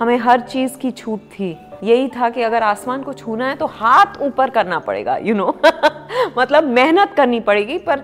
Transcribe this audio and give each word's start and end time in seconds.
हमें 0.00 0.16
हर 0.18 0.40
चीज़ 0.40 0.76
की 0.78 0.90
छूट 0.90 1.20
थी। 1.30 1.56
यही 1.84 2.08
था 2.08 2.28
कि 2.30 2.42
अगर 2.42 2.62
आसमान 2.62 3.02
को 3.02 3.12
छूना 3.12 3.48
है 3.48 3.54
तो 3.56 3.66
हाथ 3.66 4.20
ऊपर 4.22 4.50
करना 4.50 4.78
पड़ेगा 4.78 5.16
यू 5.16 5.34
you 5.34 5.36
नो 5.36 5.46
know? 5.46 6.38
मतलब 6.38 6.64
मेहनत 6.64 7.14
करनी 7.16 7.40
पड़ेगी 7.40 7.78
पर 7.78 8.02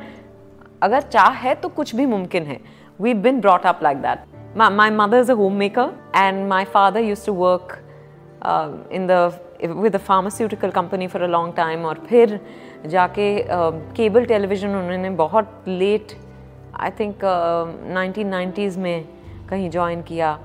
अगर 0.83 1.01
चाह 1.01 1.29
है 1.29 1.55
तो 1.55 1.69
कुछ 1.69 1.95
भी 1.95 2.07
मुमकिन 2.07 2.47
है। 2.47 2.59
We 3.01 3.15
been 3.15 3.41
brought 3.41 3.67
up 3.67 3.81
like 3.83 3.99
that 3.99 4.57
my 4.57 4.91
mother 4.91 5.19
is 5.19 5.33
a 5.33 5.35
homemaker 5.55 5.93
and 6.17 6.49
my 6.49 6.65
father 6.65 7.01
used 7.01 7.27
to 7.27 7.33
work 7.33 7.77
in 8.93 9.07
the 9.07 9.41
with 9.77 9.95
a 9.95 9.99
pharmaceutical 9.99 10.71
company 10.71 11.07
for 11.07 11.23
a 11.23 11.27
long 11.27 11.55
time 11.55 11.85
और 11.85 11.99
फिर 12.09 12.41
जाके 12.87 13.45
केबल 13.49 14.23
uh, 14.23 14.29
टेलीविज़न 14.29 14.69
उन्होंने 14.69 15.11
बहुत 15.11 15.65
late 15.69 16.13
I 16.81 16.91
think 16.91 17.21
nineteen 17.95 18.29
nineties 18.29 18.79
में 18.79 19.05
कहीं 19.51 19.71
join 19.71 20.03
किया। 20.03 20.39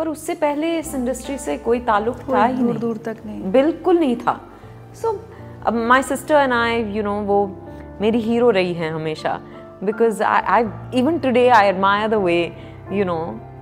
पर 0.00 0.08
उससे 0.08 0.34
पहले 0.34 0.68
इस 0.78 0.94
इंडस्ट्री 0.94 1.36
से 1.38 1.56
कोई 1.58 1.80
ताल्लुक 1.86 2.18
था 2.28 2.44
ही 2.44 2.54
दूर 2.56 2.76
दूर 2.78 2.96
तक 2.96 3.16
नहीं। 3.26 3.50
बिल्कुल 3.52 3.98
नहीं 3.98 4.16
था। 4.16 4.32
सो 4.94 5.10
अब 5.66 5.74
my 5.88 6.02
sister 6.02 6.34
and 6.34 6.52
I 6.52 6.82
you 6.92 7.02
know 7.02 7.12
वो 7.22 7.36
मेरी 8.00 8.20
हीरो 8.20 8.50
रही 8.50 8.72
हैं 8.74 8.90
हमेशा। 8.92 9.38
Because 9.84 10.22
I 10.22 10.64
even 10.98 11.18
today 11.18 11.46
I 11.48 11.68
admire 11.68 12.08
the 12.08 12.14
way 12.24 12.40
you 12.92 13.04
know 13.04 13.18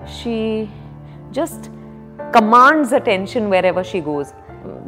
she 0.08 0.38
just 1.32 1.70
commands 2.34 2.94
attention 2.94 3.46
wherever 3.66 3.82
she 3.82 4.00
goes 4.00 4.32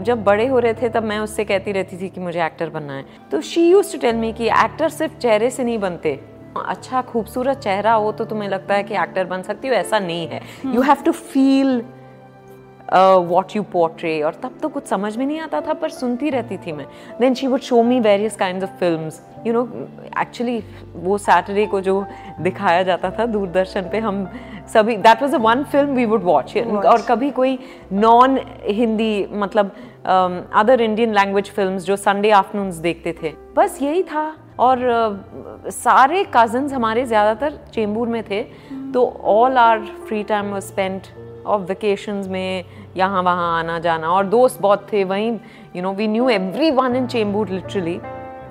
जब 0.03 0.25
बड़े 0.25 0.47
हो 0.47 0.59
रहे 0.59 0.75
थे 0.75 0.89
तब 0.89 1.05
मैं 1.05 1.19
उससे 1.19 1.45
कहती 1.45 1.73
रहती 1.73 2.01
थी 2.01 2.09
कि 2.09 2.21
मुझे 2.21 2.45
एक्टर 2.47 2.71
बनना 2.71 2.93
है। 2.93 3.05
तो 3.31 3.41
she 3.41 3.69
used 3.71 3.93
to 3.93 3.99
tell 3.99 4.17
me 4.17 4.33
कि 4.33 4.49
एक्टर 4.65 4.89
सिर्फ़ 4.91 5.19
चेहरे 5.19 5.51
से 5.51 5.65
नहीं 5.65 5.79
बनते। 5.79 6.19
अच्छा 6.57 7.03
खूबसूरत 7.03 7.59
चेहरा 7.59 7.93
हो 7.93 8.13
तो 8.13 8.25
तुम्हें 8.25 8.49
लगता 8.49 8.75
है 8.75 8.83
कि 8.83 8.95
एक्टर 8.95 9.25
बन 9.25 9.43
सकती 9.43 9.69
हो 9.69 9.75
ऐसा 9.75 9.99
नहीं 9.99 10.27
है। 10.29 10.41
You 10.67 10.83
have 10.83 11.03
to 11.05 11.13
feel 11.13 11.83
what 12.93 13.55
you 13.57 13.63
portray 13.63 14.21
और 14.23 14.35
तब 14.43 14.59
तो 14.63 14.69
कुछ 14.69 14.87
समझ 14.87 15.17
में 15.17 15.25
नहीं 15.27 15.41
आता 15.41 15.61
था 15.61 15.75
पर 15.75 15.91
सुनती 15.91 16.31
रहती 16.31 16.57
थी 16.57 16.73
मैं। 16.73 16.87
Then 17.21 17.35
she 17.35 17.47
would 17.47 17.61
show 17.61 17.83
me 17.83 18.01
various 18.01 18.37
kind 18.37 18.63
of 18.63 18.71
film 18.81 19.11
you 19.47 19.53
know 19.53 19.63
actually 20.21 20.63
वो 20.95 21.19
सैटरडे 21.19 21.67
को 21.67 21.81
जो 21.81 22.05
दिखाया 22.41 22.83
जाता 22.83 23.11
था 23.11 23.27
दूरदर्शन 23.27 23.89
पे 23.93 23.99
हम 23.99 24.27
सभी 24.75 24.97
that 24.97 25.23
was 25.23 25.35
a 25.35 25.39
one 25.39 25.65
film 25.65 25.95
we 25.95 26.05
would 26.05 26.25
watch 26.25 26.57
और 26.57 27.03
कभी 27.09 27.31
कोई 27.31 27.59
नॉन 27.93 28.39
हिंदी 28.65 29.27
मतलब 29.33 29.75
अदर 30.55 30.81
इंडियन 30.81 31.15
लैंग्वेज 31.15 31.51
फ़िल्म 31.51 31.79
जो 31.79 31.97
संडे 31.97 32.31
आफ्टरनून्स 32.33 32.75
देखते 32.77 33.15
थे। 33.23 33.33
बस 33.57 33.79
यही 33.83 34.03
था। 34.03 34.33
और 34.61 34.79
सारे 35.69 36.25
कजन्स 36.35 36.73
हमारे 36.73 37.05
ज़्यादातर 37.07 37.59
चेंबूर 37.75 38.09
में 38.09 38.23
थे. 38.25 38.43
तो 38.93 39.05
all 39.25 39.57
our 39.59 39.85
free 40.09 40.23
time 40.25 40.51
was 40.53 40.65
spend 40.65 41.01
और 41.47 41.61
वेकेशंस 41.61 42.29
में, 42.29 42.65
यहाँ 42.97 43.23
वहाँ 43.23 43.59
आना 43.59 43.79
जाना, 43.79 44.09
और 44.09 44.27
दोस्त 44.27 44.61
बहुत 44.63 44.87
थे, 44.93 45.05
वहीं 45.05 45.39
you 45.77 45.83
know 45.83 45.93
we 45.93 46.09
knew 46.09 46.29
everyone 46.71 46.97
in 46.97 47.07
Chembur 47.07 47.49
literally 47.49 48.01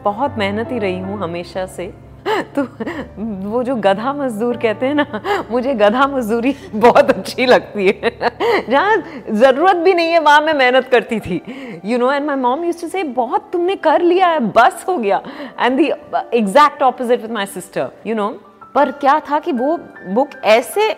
बहुत 0.04 0.38
मेहनत 0.38 0.72
ही 0.72 0.80
रही 0.80 1.00
हूँ 1.00 1.18
हमेशा 1.20 1.66
से 1.66 1.92
तो 2.56 2.64
वो 3.50 3.64
जो 3.64 3.76
गधा 3.78 4.14
मजदूर 4.14 4.58
कहते 4.58 4.86
हैं 4.86 4.96
ना, 4.96 5.22
मुझे 5.52 5.74
गधा 5.74 6.08
मजदूरी 6.08 6.56
बहुत 6.76 7.10
अच्छी 7.10 7.46
लगती 7.46 7.88
है। 7.88 8.12
जहाँ 8.70 8.98
ज़रूरत 9.32 9.76
भी 9.76 9.94
नहीं 9.94 10.12
है, 10.12 10.20
वहाँ 10.20 10.42
मैं 10.42 10.54
मेहनत 10.54 10.88
करती 10.88 11.20
थी। 11.20 11.42
You 11.86 11.98
know 11.98 12.12
and 12.12 12.26
my 12.26 12.36
mom 12.36 12.64
used 12.66 12.82
to 12.82 12.88
say 12.88 13.04
बहुत 13.16 13.50
तुमने 13.54 13.76
कर 13.78 14.02
लिया 14.02 14.28
है, 14.28 14.40
बस 14.40 14.86
हो 14.88 14.98
गया। 14.98 15.22
And 15.60 15.78
the 15.78 15.92
exact 16.38 16.84
opposite 16.84 17.22
with 17.22 17.30
my 17.32 17.46
sister 17.48 17.92
you 18.08 18.16
know 18.16 18.30
पर 18.76 18.92
क्या 18.92 19.20
था 19.30 19.40
कि 19.40 19.52
वो 19.52 19.78
बुक 20.10 20.30
ऐसे 20.46 20.90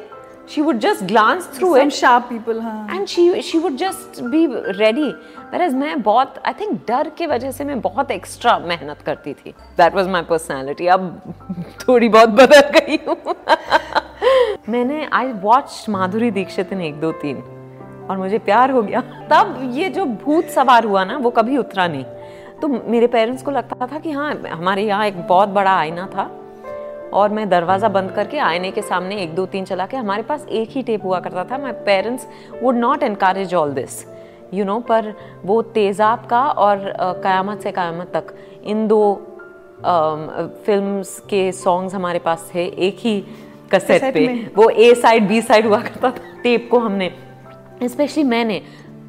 she 0.47 0.61
would 0.61 0.79
just 0.81 1.07
glance 1.07 1.45
through 1.45 1.77
Some 1.77 1.87
it. 1.87 1.93
sharp 1.93 2.29
people 2.29 2.61
हाँ 2.61 2.87
and 2.89 3.09
she 3.09 3.41
she 3.41 3.59
would 3.59 3.77
just 3.77 4.31
be 4.31 4.47
ready. 4.79 5.13
Whereas 5.53 5.73
मैं 5.73 6.01
बहुत 6.01 6.33
I 6.47 6.53
think 6.53 6.87
डर 6.87 7.09
के 7.09 7.27
वजह 7.27 7.51
से 7.51 7.63
मैं 7.63 7.81
बहुत 7.81 8.11
एक्स्ट्रा 8.11 8.59
मेहनत 8.59 9.01
करती 9.01 9.33
थी. 9.33 9.53
That 9.79 9.93
was 9.93 10.07
my 10.07 10.23
personality. 10.31 10.87
अब 10.87 11.21
थोड़ी 11.87 12.09
बहुत 12.09 12.29
बदल 12.29 12.59
गई 12.59 12.99
हूँ। 13.07 13.17
मैंने 14.69 15.09
आई 15.13 15.31
वॉच 15.31 15.85
माधुरी 15.89 16.31
दीक्षित 16.31 16.73
ने 16.73 16.87
एक 16.87 16.99
दो 17.01 17.11
तीन। 17.11 17.43
और 18.09 18.17
मुझे 18.17 18.39
प्यार 18.39 18.71
हो 18.71 18.81
गया। 18.81 19.01
तब 19.01 19.71
ये 19.73 19.89
जो 19.89 20.05
भूत 20.05 20.45
सवार 20.45 20.85
हुआ 20.85 21.03
ना 21.03 21.17
वो 21.17 21.29
कभी 21.29 21.57
उतरा 21.57 21.87
नहीं। 21.87 22.03
तो 22.61 22.67
मेरे 22.67 23.07
पेरेंट्स 23.07 23.43
को 23.43 23.51
लगता 23.51 23.87
था 23.87 23.99
कि 23.99 24.11
हाँ 24.11 24.33
हमारे 24.51 24.83
यहाँ 24.83 25.05
एक 25.05 25.27
बहुत 25.27 25.49
बड़ा 25.49 25.71
आईना 25.71 26.07
था। 26.07 26.40
और 27.13 27.29
मैं 27.29 27.47
दरवाज़ा 27.49 27.89
बंद 27.89 28.11
करके 28.11 28.37
आईने 28.39 28.71
के 28.71 28.81
सामने 28.81 29.15
एक 29.23 29.35
दो 29.35 29.45
तीन 29.47 29.65
चला 29.65 29.85
के 29.85 29.97
हमारे 29.97 30.23
पास 30.23 30.45
एक 30.51 30.69
ही 30.71 30.83
टेप 30.83 31.05
हुआ 31.05 31.19
करता 31.19 31.43
था। 31.45 31.57
My 31.57 31.71
parents 31.85 32.27
would 32.61 32.75
not 32.75 33.03
encourage 33.03 33.53
all 33.53 33.73
this 33.73 34.05
you 34.53 34.65
know 34.65 34.79
पर 34.81 35.13
वो 35.45 35.61
तेज़ाब 35.73 36.25
का 36.29 36.41
और 36.41 36.93
क़यामत 36.97 37.61
से 37.61 37.71
क़यामत 37.71 38.11
तक। 38.13 38.33
इन 38.65 38.87
दो 38.87 39.01
फ़िल्म 40.65 41.01
के 41.29 41.51
सॉन्ग्स 41.53 41.95
हमारे 41.95 42.19
पास 42.19 42.49
थे 42.53 42.65
एक 42.87 42.97
ही 42.99 43.19
कसेट 43.71 44.13
पे। 44.13 44.27
वो 44.55 44.69
ए 44.69 44.93
साइड 44.95 45.27
बी 45.27 45.41
साइड 45.41 45.65
हुआ 45.65 45.81
करता 45.81 46.11
था 46.11 46.41
टेप 46.43 46.67
को 46.71 46.79
हमने। 46.79 47.11
स्पेशली 47.83 48.23
मैंने। 48.25 48.61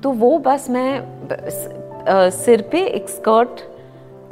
तो 0.02 0.10
वो 0.12 0.38
बस 0.38 0.66
मैं 0.70 2.30
सिर 2.32 2.62
पे 2.72 2.84
एक 2.86 3.08
स्कर्ट 3.08 3.60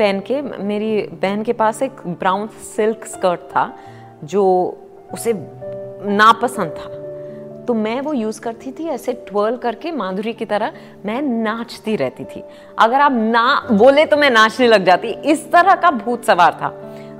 पहन 0.00 0.20
के, 0.20 0.40
मेरी 0.42 1.00
बहन 1.14 1.42
के 1.42 1.52
पास 1.52 1.82
एक 1.82 2.00
ब्राउन 2.08 2.46
सिल्क 2.66 3.04
स्कर्ट 3.06 3.40
था, 3.50 3.72
जो 4.24 4.44
उसे 5.12 5.32
नापसंद 6.12 6.70
था। 6.70 6.98
तो 7.66 7.74
मैं 7.74 8.00
वो 8.00 8.12
यूज़ 8.12 8.40
करती 8.40 8.70
थी, 8.72 8.86
ऐसे 8.88 9.12
ट्वर्ल 9.28 9.56
करके 9.56 9.90
माधुरी 9.92 10.32
की 10.32 10.44
तरह 10.44 10.72
मैं 11.06 11.20
नाचती 11.22 11.96
रहती 11.96 12.24
थी। 12.24 12.42
अगर 12.78 13.00
आप 13.00 13.12
ना 13.12 13.44
बोले 13.72 14.04
तो 14.06 14.16
मैं 14.16 14.30
नाचने 14.30 14.66
लग 14.68 14.84
जाती। 14.84 15.08
इस 15.32 15.50
तरह 15.52 15.74
का 15.74 15.90
भूत 15.90 16.24
सवार 16.24 16.52
था। 16.52 16.68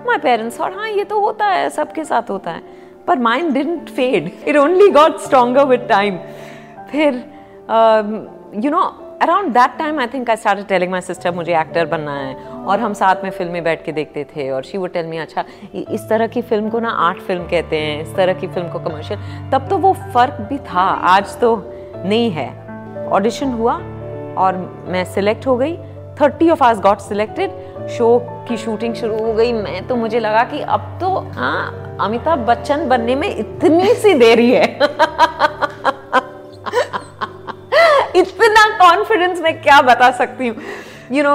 माई 0.06 0.18
पेरेंट्स 0.18 0.60
और 0.60 0.72
हाँ 0.72 0.88
ये 0.88 1.04
तो 1.04 1.20
होता 1.20 1.46
है, 1.46 1.68
सबके 1.70 2.04
साथ 2.04 2.30
होता 2.30 2.50
है। 2.50 2.62
पर 3.06 3.18
mind 3.18 3.52
didn't 3.54 3.88
fade 3.88 4.30
it 4.48 4.56
only 4.56 4.88
got 4.90 5.18
stronger 5.20 5.64
with 5.64 5.86
time 5.88 6.18
फिर 6.90 7.14
you 8.64 8.70
know 8.70 8.82
around 9.20 9.52
that 9.54 9.70
time 9.78 9.98
I 10.00 10.06
think 10.06 10.30
I 10.30 10.36
start 10.36 10.66
telling 10.68 10.90
my 10.90 11.00
sister 11.00 11.30
मुझे 11.34 11.52
एक्टर 11.60 11.86
बनना 11.86 12.12
है. 12.12 12.34
और 12.66 12.80
हम 12.80 12.92
साथ 12.94 13.24
में 13.24 13.30
फ़िल्में 13.30 13.62
बैठ 13.64 13.84
के 13.84 13.92
देखते 13.92 14.24
थे 14.26 14.48
और 14.50 14.62
शी 14.64 14.78
वो 14.78 14.86
टेल 14.86 15.06
मी 15.06 15.18
अच्छा 15.18 15.44
इस 15.74 16.08
तरह 16.08 16.26
की 16.26 16.42
फ़िल्म 16.42 16.70
को 16.70 16.80
ना 16.80 16.90
आर्ट 17.06 17.18
फ़िल्म 17.22 17.44
कहते 17.48 17.76
हैं, 17.76 18.00
इस 18.02 18.14
तरह 18.16 18.34
की 18.34 18.46
फ़िल्म 18.46 18.68
को 18.68 18.78
कमर्शियल 18.78 19.50
तब 19.52 19.68
तो 19.70 19.78
वो 19.78 19.92
फ़र्क 20.14 20.40
भी 20.48 20.58
था, 20.58 20.82
आज 20.82 21.38
तो 21.40 21.54
नहीं 21.96 22.30
है। 22.30 22.48
ऑडिशन 23.08 23.52
हुआ 23.52 23.74
और 24.38 24.56
मैं 24.88 25.04
सिलेक्ट 25.14 25.46
हो 25.46 25.56
गई। 25.56 25.76
Thirty 26.20 26.50
of 26.50 26.62
us 26.64 26.80
got 26.80 26.98
selected 27.00 27.88
show 27.88 28.18
की 28.48 28.56
शूटिंग 28.56 28.94
शुरू 28.94 29.18
हो 29.18 29.32
गई। 29.34 29.52
मैं 29.52 29.86
तो 29.88 29.96
मुझे 29.96 30.20
लगा 30.20 30.44
कि 30.44 30.60
अब 30.62 30.98
तो 31.00 31.16
हाँ 31.34 31.96
अमिताभ 32.00 32.46
बच्चन 32.46 32.88
बनने 32.88 33.14
में 33.16 33.28
इतनी 33.28 33.94
सी 33.94 34.14
देरी 34.16 34.50
है। 34.50 34.78
कॉन्फिडेंस 39.20 39.40
मैं 39.44 39.62
क्या 39.62 39.80
बता 39.82 40.10
सकती 40.10 40.48
हूँ? 40.48 40.56
You 41.12 41.22
know 41.22 41.34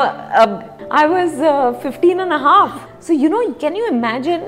I 0.92 1.06
was 1.06 1.44
fifteen 1.82 2.20
and 2.20 2.34
half 2.34 3.04
so 3.04 3.14
you 3.14 3.30
know 3.30 3.42
can 3.62 3.76
you 3.76 3.86
imagine 3.86 4.48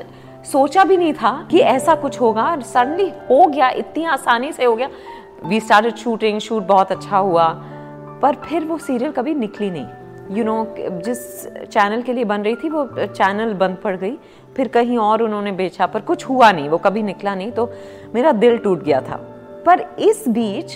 सोचा 0.52 0.84
भी 0.84 0.98
नहीं 0.98 1.14
था 1.14 1.48
कि 1.52 1.60
ऐसा 1.60 1.96
कुछ 1.96 2.20
होगा 2.22 2.56
सडनली 2.66 3.10
हो 3.30 3.46
गया 3.46 3.70
इतनी 3.78 4.06
आसानी 4.06 4.52
से 4.52 4.66
हो 4.66 4.76
गया। 4.76 4.90
वी 5.46 5.60
स्टार्टेड 5.60 5.96
शूटिंग 5.96 6.40
शूट 6.40 6.64
बहुत 6.68 6.92
अच्छा 6.92 7.18
हुआ। 7.18 7.48
पर 8.22 8.36
फिर 8.46 8.64
वो 8.66 8.78
सीरियल 8.78 9.12
कभी 9.12 9.34
निकली 9.36 9.70
नहीं। 9.72 9.86
यू 10.30 10.36
you 10.36 10.46
नो 10.46 10.56
know, 10.56 11.04
जिस 11.04 11.48
चैनल 11.66 12.02
के 12.02 12.14
लिए 12.14 12.24
बन 12.24 12.42
रही 12.42 12.56
थी 12.56 12.70
वो 12.70 12.86
चैनल 12.98 13.54
बंद 13.54 13.78
पड़ 13.84 13.96
गई। 13.96 14.18
फिर 14.56 14.68
कहीं 14.68 14.98
और 14.98 15.22
उन्होंने 15.24 15.52
बेचा 15.52 15.86
पर 15.86 16.02
कुछ 16.02 16.26
हुआ 16.26 16.52
नहीं। 16.52 16.70
वो 16.70 16.78
कभी 16.78 17.04
निकला 17.04 17.36
नहीं 17.36 17.52
तो 17.52 17.72
मेरा 18.16 18.32
दिल 18.32 18.58
टूट 18.58 18.84
गया 18.84 19.02
था। 19.02 19.18
पर 19.66 19.86
इस 20.00 20.24
बीच 20.30 20.76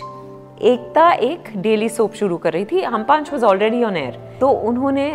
एकता 0.64 1.12
एक 1.12 1.50
डेली 1.58 1.90
सोप 1.90 2.14
शुरू 2.14 2.38
कर 2.38 2.54
रही 2.54 2.66
थी। 2.66 2.82
हम 2.84 3.04
पाँच 3.04 3.32
वॉज़ 3.34 3.46
ऑलरेडी 3.46 3.84
ऑन 3.84 3.98
एयर 3.98 4.20
तो 4.40 4.50
उन्होंने 4.70 5.10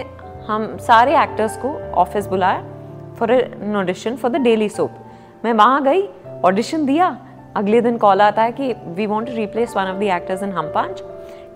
हम 0.47 0.77
सारे 0.81 1.17
एक्टर्स 1.23 1.57
को 1.57 1.69
ऑफ़िस 1.95 2.27
बुलाया 2.27 3.15
for 3.19 3.33
an 3.33 3.77
audition 3.77 4.17
for 4.17 4.31
the 4.31 4.43
daily 4.43 4.69
soap 4.69 4.99
मैं 5.45 5.53
वहाँ 5.53 5.83
गई 5.85 6.09
ऑडिशन 6.45 6.87
दिया। 6.87 7.17
अगले 7.57 7.81
दिन 7.81 7.97
कॉल 7.99 8.21
आता 8.21 8.43
है 8.43 8.53
कि 8.53 8.73
we 8.97 9.07
want 9.07 9.29
to 9.29 9.35
replace 9.37 9.77
one 9.77 9.85
of 9.85 9.97
the 9.97 10.03
actors 10.03 10.43
in 10.43 10.53
Hum 10.53 10.73
Paanch. 10.75 11.03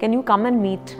Can 0.00 0.14
you 0.14 0.22
come 0.22 0.46
and 0.46 0.60
meet 0.60 0.96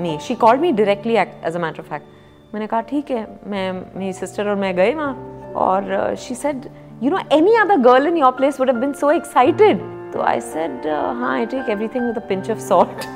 me 0.00 0.18
she 0.22 0.34
called 0.36 0.60
me 0.60 0.72
directly 0.72 1.16
as 1.16 1.56
a 1.56 1.58
matter 1.58 1.80
of 1.80 1.88
fact 1.88 2.06
मैंने 2.54 2.66
कहा, 2.66 2.80
ठीक 2.80 3.10
है, 3.10 3.26
मैं, 3.46 3.72
मेरी 3.96 4.12
सिस्टर 4.12 4.48
और 4.48 4.54
मैं 4.56 4.74
गए 4.76 4.94
वहाँ। 4.94 5.52
और 5.56 6.14
she 6.18 6.34
said 6.34 6.68
you 7.02 7.10
know 7.10 7.18
any 7.32 7.54
other 7.56 7.76
girl 7.82 8.06
in 8.06 8.16
your 8.16 8.32
place 8.32 8.60
would 8.60 8.70
have 8.70 8.80
been 8.80 8.92
so 8.92 9.10
excited 9.10 9.80
तो 10.12 10.22
आई 10.22 10.40
सेड 10.40 10.86
हाँ 10.86 11.32
I 11.34 11.46
take 11.46 11.68
everything 11.70 12.06
with 12.06 12.16
a 12.16 12.26
pinch 12.28 12.50
of 12.50 12.58
salt 12.58 13.06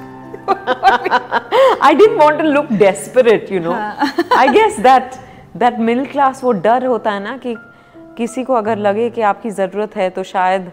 I 1.83 1.95
didn't 1.95 2.21
want 2.23 2.39
to 2.39 2.45
look 2.45 2.73
desperate 2.73 3.53
you 3.53 3.61
know 3.61 3.73
I 4.39 4.49
guess 4.49 4.81
that 4.81 5.15
that 5.57 5.79
middle 5.79 6.07
class 6.13 6.45
वो 6.45 6.53
डर 6.69 6.87
होता 6.87 7.13
है 7.13 7.23
ना 7.23 7.37
कि 7.37 7.57
किसी 8.17 8.43
को 8.45 8.55
अगर 8.55 8.79
लगे 8.79 9.09
कि 9.11 9.21
आपकी 9.33 9.51
ज़रूरत 9.51 9.97
है 9.97 10.09
तो 10.11 10.23
शायद 10.23 10.71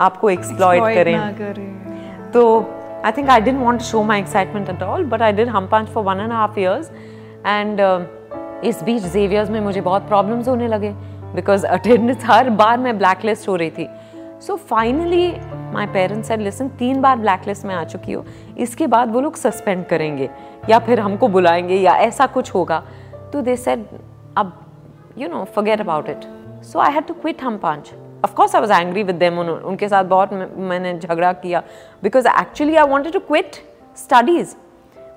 आपको 0.00 0.30
एक्सप्लॉइट 0.30 0.82
करें। 0.94 1.14
करें। 1.38 2.30
तो 2.32 2.42
I 3.04 3.12
think 3.12 3.30
I 3.30 3.40
didn't 3.40 3.60
want 3.60 3.82
show 3.82 4.02
my 4.02 4.20
excitement 4.20 4.68
excitement 4.68 4.82
at 4.82 4.88
all, 4.88 5.04
but 5.12 5.22
I 5.28 5.30
did 5.38 5.48
hum 5.54 5.68
punch 5.68 5.88
for 5.94 6.02
one 6.08 6.20
and 6.24 6.32
a 6.32 6.38
half 6.40 6.56
years. 6.62 6.90
And 7.52 7.80
uh, 7.80 8.00
इस 8.64 8.82
बीच 8.84 9.02
जेवियर्स 9.02 9.50
में 9.50 9.60
मुझे 9.60 9.80
बहुत 9.80 10.08
प्रॉब्लम्स 10.08 10.48
होने 10.48 10.68
लगे 10.68 10.90
बिकॉज़ 11.34 11.66
अटेंडेंस 11.66 12.24
हर 12.24 12.50
बार 12.60 12.78
मैं 12.78 12.96
ब्लैक 12.98 13.24
लिस्ट 13.24 13.48
हो 13.48 13.56
रही 13.56 13.70
थी। 13.70 13.88
So 14.40 14.56
finally 14.56 15.28
my 15.72 15.86
parents 15.86 16.28
said 16.28 16.40
listen 16.40 16.68
तीन 16.78 17.00
बार 17.00 17.16
ब्लैक 17.16 17.46
लिस्ट 17.46 17.64
में 17.64 17.74
आ 17.74 17.84
चुकी 17.84 18.12
हो। 18.12 18.24
इसके 18.58 18.86
बाद 18.86 19.12
वो 19.12 19.20
लोग 19.20 19.36
सस्पेंड 19.36 19.84
करेंगे 19.86 20.28
या 20.70 20.78
फिर 20.78 21.00
हमको 21.00 21.28
बुलाएँगे 21.28 21.76
या 21.76 21.96
ऐसा 21.98 22.26
कुछ 22.26 22.54
होगा। 22.54 22.82
तो 23.32 23.40
दे 23.42 23.56
सेड 23.56 23.84
अब 24.36 24.52
you 25.18 25.28
know 25.28 25.44
forget 25.44 25.80
about 25.80 26.08
it 26.08 26.24
so 26.64 26.78
I 26.78 26.92
had 26.92 27.06
to 27.06 27.14
quit 27.14 27.42
Hum 27.42 27.58
Paanch 27.58 27.92
of course 28.24 28.54
I 28.54 28.60
was 28.60 28.72
angry 28.72 29.02
with 29.02 29.16
them 29.16 29.38
उनके 29.38 29.88
साथ 29.88 30.04
बहुत 30.04 30.32
मैंने 30.32 30.98
झगड़ा 30.98 31.32
किया। 31.32 31.62
Because 32.02 32.28
actually 32.30 32.76
I 32.76 32.88
wanted 32.88 33.12
to 33.12 33.20
quit 33.20 33.56
studies 33.96 34.54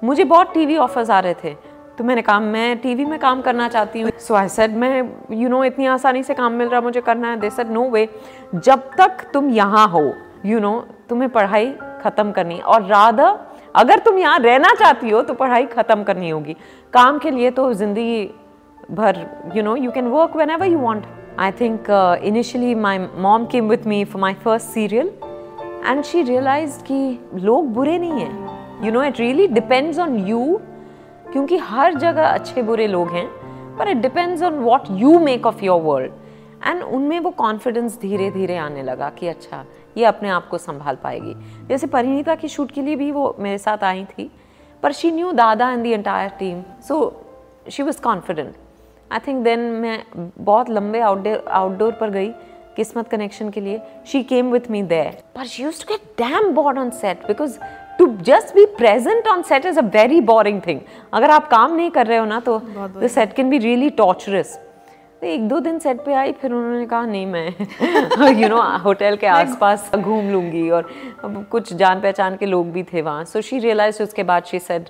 मुझे 0.04 0.24
बहुत 0.24 0.54
टी 0.54 0.66
वी 0.66 0.77
ऑफर्स 0.77 1.10
आ 1.10 1.19
रहे 1.19 1.33
थे। 1.44 1.56
तो 2.00 2.04
मैंने 2.06 2.22
कहा 2.22 2.40
मैं 2.40 2.78
टीवी 2.80 3.06
में 3.06 3.18
काम 3.19 3.42
करना 3.42 3.68
चाहती 3.69 4.01
हूँ। 4.01 4.12
सो 4.18 4.34
आई 4.36 4.50
सेड 4.50 4.75
मैं 4.78 4.98
यू 5.00 5.38
you 5.38 5.50
नो 5.50 5.56
know, 5.56 5.66
इतनी 5.66 5.86
आसानी 5.86 6.22
से 6.24 6.34
काम 6.34 6.54
मिल 6.54 6.68
रहा 6.69 6.81
मुझे 6.81 7.01
करना 7.01 7.30
है। 7.30 7.40
दे 7.40 7.50
सेड 7.50 7.72
नो 7.72 7.84
वे 7.90 8.07
जब 8.56 8.90
तक 8.98 9.25
तुम 9.34 9.50
यहाँ 9.50 9.88
हो 9.88 10.01
यू 10.01 10.51
you 10.51 10.62
नो 10.62 10.72
know, 10.72 11.10
तुम्हें 11.10 11.30
पढ़ाई 11.31 11.68
ख़त्म 12.04 12.31
करनी 12.31 12.60
और 12.60 12.86
राधा 12.86 13.28
अगर 13.75 14.00
तुम 14.00 14.18
यहाँ 14.18 14.40
रहना 14.40 14.74
चाहती 14.75 15.10
हो 15.10 15.22
तो 15.22 15.34
पढ़ाई 15.34 15.66
ख़त्म 15.66 16.04
करनी 16.04 16.30
होगी। 16.30 16.56
काम 16.94 17.19
के 17.19 17.31
लिए 17.31 17.51
तो 17.51 17.72
ज़िंदगी 17.74 18.24
भर 18.92 19.19
you 19.56 19.63
know 19.63 19.75
you 19.75 19.92
can 19.92 20.07
work 20.07 20.36
whenever 20.50 20.68
you 20.68 20.80
want 20.80 21.06
I 21.40 21.52
think 21.60 21.92
initially 22.24 22.74
my 22.75 23.00
mom 23.00 23.45
mom 23.45 23.69
with 23.69 23.86
me 23.88 24.04
for 24.06 24.22
my 24.22 24.34
first 24.45 24.68
serial 24.68 25.12
and 25.86 26.04
she 26.04 26.24
realise 26.24 26.81
कि 26.84 27.19
लोग 27.36 27.74
बुरे 27.74 27.98
नहीं 27.98 28.22
हैं। 28.22 28.86
You 28.86 28.92
know 28.92 29.04
it 29.04 29.19
really 29.19 29.48
depends 29.50 30.00
on 30.00 30.18
you 30.25 30.44
क्योंकि 31.34 31.58
हर 31.58 31.94
जगह 31.96 32.28
अच्छे 32.28 32.62
बुरे 32.62 32.88
लोग 32.88 33.10
हैं, 33.10 33.28
पर 33.78 33.90
it 33.90 33.98
depends 33.98 34.44
on 34.44 34.60
what 34.60 34.88
you 34.92 35.18
make 35.20 35.46
of 35.46 35.64
your 35.66 35.81
world 35.81 36.12
and 36.66 36.81
उनमें 36.84 37.20
वो 37.20 37.30
कॉन्फिडेंस 37.31 38.00
धीरे 38.02 38.30
धीरे 38.31 38.58
आने 38.58 38.84
लगा 38.84 39.10
कि 39.10 39.28
अच्छा 39.28 39.64
ये 39.98 40.06
अपने 40.06 40.30
आप 40.30 40.48
को 40.48 40.58
संभाल 40.58 40.96
पाएगी। 41.04 41.36
जैसे 41.68 41.88
परिणीता 41.88 42.36
की 42.36 42.48
शूट 42.48 42.72
के 42.72 42.81
लिए 42.81 42.96
भी 42.96 43.12
वो 43.12 43.36
मेरे 43.40 43.58
साथ 43.58 43.84
आई 43.84 44.04
थी, 44.08 44.30
पर 44.84 44.92
शी 44.92 45.12
न्यू 45.12 45.31
दादा 45.34 45.70
and 45.72 45.84
the 45.84 45.92
entire 45.92 46.30
team 46.40 46.62
so 46.88 47.00
she 47.72 47.84
was 47.84 48.02
confident 48.02 48.56
I 49.12 49.20
think 49.28 49.44
then 49.44 49.60
मैं 49.81 50.04
बहुत 50.40 50.70
लंबे 50.70 51.00
आउटडोर 51.02 51.44
आउटडोर 51.52 51.92
पर 51.92 52.10
गई 52.10 52.30
किस्मत 52.76 53.08
कनेक्शन 53.08 53.50
के 53.50 53.62
लिए। 53.62 53.81
She 54.08 54.24
came 54.24 54.52
with 54.52 54.70
me 54.72 54.81
there 54.86 55.22
पर 55.36 55.46
she 55.46 55.64
used 55.64 55.81
to 55.81 55.94
get 55.94 56.02
damn 56.18 56.52
bored 56.56 56.78
on 56.78 56.90
set 56.90 57.26
because 57.28 57.58
to 58.00 58.07
just 58.22 58.54
be 58.56 58.66
present 58.66 59.28
on 59.28 59.42
set 59.42 59.66
is 59.66 59.80
a 59.80 59.81
very 59.81 60.22
boring 60.22 60.62
thing 60.68 60.80
अगर 61.13 61.31
आप 61.31 61.48
काम 61.48 61.75
नहीं 61.75 61.92
कर 61.92 62.07
रहे 62.07 62.18
हो 62.18 62.25
ना 62.25 62.40
तो 62.40 62.62
the 63.01 63.07
set 63.07 63.34
can 63.34 63.50
be 63.50 63.57
really 63.57 63.90
torturous 63.90 64.60
एक 65.24 65.48
दो 65.48 65.60
दिन 65.60 65.80
सेट 65.80 65.98
पे 66.06 66.13
आई 66.13 66.31
फिर 66.31 66.54
उन्होंने 66.54 66.86
कहा 66.86 67.06
नहीं 67.06 67.25
मैं 67.25 68.34
यू 68.42 68.50
नो 68.50 68.62
होटल 68.84 69.16
के 69.16 69.28
आसपास 69.38 69.92
घूम 69.96 70.30
लूँगी 70.30 70.69
और 70.69 70.90
कुछ 71.25 71.74
जान 71.74 72.01
पहचान 72.01 72.36
के 72.36 72.46
लोग 72.46 72.72
भी 72.72 72.84
थे 72.84 73.01
वहाँ. 73.01 73.24
सो 73.25 73.42
शी 73.42 73.60
रियलाइज़ 73.60 74.04
उसके 74.04 74.24
बाद 74.24 74.44
she 74.44 74.60
said 74.60 74.90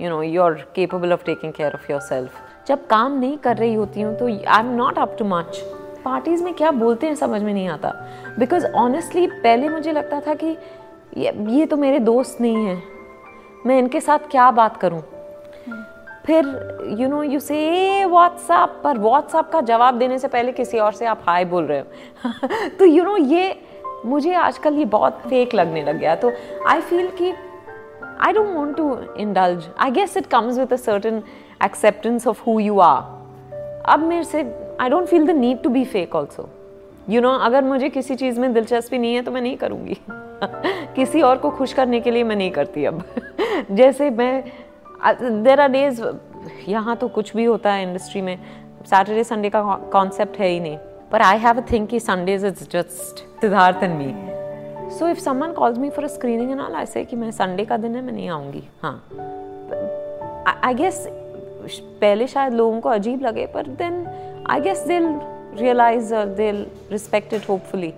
you 0.00 0.10
know 0.10 0.22
you 0.22 0.42
are 0.42 0.52
capable 0.76 1.12
of 1.12 1.24
taking 1.24 1.52
care 1.52 1.74
of 1.74 1.92
yourself 2.00 2.66
जब 2.68 2.86
काम 2.86 3.18
नहीं 3.18 3.38
कर 3.38 3.56
रही 3.56 3.74
होती 3.74 4.00
हूँ 4.00 4.16
तो 4.18 4.26
I 4.26 4.60
am 4.60 4.74
not 4.76 4.98
up 4.98 5.16
to 5.18 5.24
much 5.24 5.62
parties 6.04 6.44
में 6.44 6.54
क्या 6.54 6.70
बोलते 6.70 7.06
हैं 7.06 7.14
समझ 7.14 7.42
में 7.42 7.54
नहीं 7.54 7.68
आता. 7.68 7.92
बिकॉज़ 8.38 8.66
ऑनेस्टली 8.66 9.26
पहले 9.26 9.68
मुझे 9.68 9.92
लगता 9.92 10.20
था 10.20 10.34
कि 10.34 10.56
ये, 11.16 11.32
ये 11.48 11.66
तो 11.66 11.76
मेरे 11.76 11.98
दोस्त 11.98 12.40
नहीं 12.40 12.66
हैं। 12.66 12.82
मैं 13.66 13.78
इनके 13.78 14.00
साथ 14.00 14.18
क्या 14.30 14.50
बात 14.50 14.76
करूँ? 14.76 15.02
फिर 16.26 16.44
you 16.98 17.08
know 17.08 17.22
you 17.22 17.40
say 17.40 18.04
WhatsApp 18.04 18.80
पर 18.84 18.98
व्हाट्सएप 18.98 19.48
का 19.48 19.60
जवाब 19.60 19.98
देने 19.98 20.18
से 20.18 20.28
पहले 20.28 20.52
किसी 20.52 20.78
और 20.78 20.92
से 20.92 21.06
आप 21.06 21.22
हाय 21.26 21.44
बोल 21.44 21.64
रहे 21.64 21.78
हो। 21.78 21.88
तो 22.78 22.84
यू 22.84 23.04
नो 23.04 23.16
ये 23.16 23.60
मुझे 24.06 24.34
आजकल 24.34 24.74
ये 24.74 24.84
बहुत 24.84 25.12
फेक 25.12 25.54
लगने 25.54 25.84
लग 25.84 25.98
गया। 25.98 26.14
तो 26.14 26.32
आई 26.66 26.80
फील 26.80 27.08
कि 27.08 27.32
I 28.20 28.32
don't 28.32 28.56
want 28.56 28.76
to 28.76 28.96
indulge 29.16 29.68
I 29.78 29.90
guess 29.90 30.16
it 30.16 30.26
comes 30.26 30.58
with 30.58 30.72
a 30.72 30.76
certain 30.76 31.22
acceptance 31.64 32.26
of 32.26 32.42
who 32.46 32.60
you 32.60 32.78
are 32.78 33.82
अब 33.88 33.98
मेरे 33.98 34.24
से 34.24 34.54
I 34.80 34.88
don't 34.88 35.06
feel 35.06 35.26
the 35.26 35.30
need 35.30 35.62
to 35.62 35.70
be 35.70 35.84
fake 35.84 36.14
also 36.14 36.48
you 37.10 37.14
you 37.14 37.22
know 37.22 37.32
know, 37.32 37.46
अगर 37.46 37.64
मुझे 37.64 37.88
किसी 37.88 38.14
चीज़ 38.14 38.40
में 38.40 38.52
दिलचस्पी 38.52 38.98
नहीं 38.98 39.14
है 39.14 39.22
तो 39.22 39.30
मैं 39.30 39.40
नहीं 39.40 39.56
करूँगी। 39.56 39.96
किसी 40.96 41.22
और 41.22 41.36
को 41.36 41.50
खुश 41.50 41.72
करने 41.72 42.00
के 42.00 42.10
लिए 42.10 42.24
मैं 42.24 42.36
नहीं 42.36 42.50
करती 42.50 42.84
अब। 42.84 43.02
जैसे 43.70 44.10
मैं 44.10 44.44
देर 45.42 45.60
आर 45.60 45.68
डेज़ 45.68 46.02
यहाँ 46.68 46.96
तो 46.96 47.08
कुछ 47.08 47.36
भी 47.36 47.44
होता 47.44 47.72
है 47.72 47.82
इंडस्ट्री 47.82 48.20
में 48.20 48.38
सैटरडे 48.86 49.24
संडे 49.24 49.50
का 49.50 49.62
कॉन्सेप्ट 49.92 50.38
है 50.38 50.48
ही 50.48 50.60
नहीं। 50.60 50.78
पर 51.12 51.22
आई 51.22 51.38
हैव 51.38 51.60
अ 51.60 51.64
कि 51.72 52.00
Sundays 52.00 52.44
is 52.44 52.54
just 52.54 53.40
Siddharth 53.40 53.82
and 53.82 53.98
me 53.98 54.14
so 54.98 55.08
if 55.08 55.18
someone 55.18 55.52
calls 55.52 55.78
me 55.78 55.90
for 55.90 56.04
a 56.04 56.08
screening 56.08 56.50
and 56.50 56.60
all 56.60 56.74
ऐसे 56.74 57.04
कि 57.04 57.16
मैं 57.16 57.30
संडे 57.30 57.64
का 57.64 57.76
दिन 57.76 57.96
है 57.96 58.02
मैं 58.02 58.12
नहीं 58.12 58.28
आऊँगी। 58.28 58.62
हाँ। 58.82 59.08
आई 60.64 60.74
गेस 60.74 61.06
पहले 62.00 62.26
शायद 62.26 62.52
लोगों 62.52 62.80
को 62.80 62.88
अजीब 62.88 63.22
लगे 63.22 63.46
पर 63.46 63.66
then 63.66 64.06
I 64.50 64.60
guess 64.60 64.78
they'll 64.78 65.31
realise 65.54 66.14
they'll 66.36 66.66
respect 66.92 67.34
it 67.34 67.48
hopefully 67.48 67.92